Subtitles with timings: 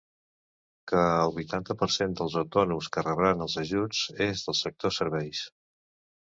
[0.91, 5.45] Que el vuitanta per cent dels autònoms que rebran els ajuts és del sector serveis.